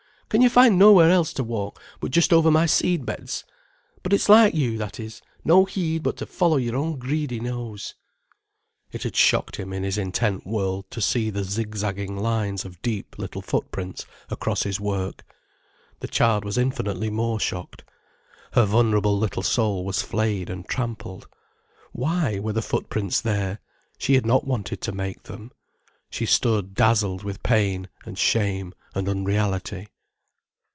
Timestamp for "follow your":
6.25-6.77